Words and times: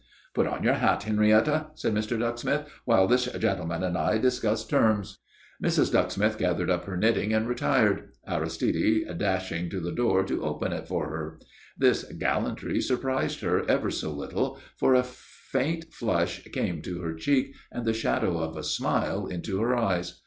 "Put 0.33 0.47
on 0.47 0.63
your 0.63 0.73
hat, 0.73 1.03
Henrietta," 1.03 1.67
said 1.75 1.93
Mr. 1.93 2.17
Ducksmith, 2.17 2.67
"while 2.85 3.05
this 3.05 3.25
gentleman 3.33 3.83
and 3.83 3.95
I 3.95 4.17
discuss 4.17 4.65
terms." 4.65 5.19
Mrs. 5.63 5.91
Ducksmith 5.91 6.39
gathered 6.39 6.71
up 6.71 6.85
her 6.85 6.97
knitting 6.97 7.35
and 7.35 7.47
retired, 7.47 8.09
Aristide 8.27 9.07
dashing 9.19 9.69
to 9.69 9.79
the 9.79 9.91
door 9.91 10.23
to 10.23 10.43
open 10.43 10.73
it 10.73 10.87
for 10.87 11.07
her. 11.11 11.39
This 11.77 12.03
gallantry 12.13 12.81
surprised 12.81 13.41
her 13.41 13.63
ever 13.69 13.91
so 13.91 14.11
little, 14.11 14.57
for 14.75 14.95
a 14.95 15.03
faint 15.03 15.93
flush 15.93 16.43
came 16.45 16.77
into 16.77 16.99
her 17.03 17.13
cheek 17.13 17.53
and 17.71 17.85
the 17.85 17.93
shadow 17.93 18.39
of 18.39 18.57
a 18.57 18.63
smile 18.63 19.27
into 19.27 19.61
her 19.61 19.75
eyes. 19.77 20.19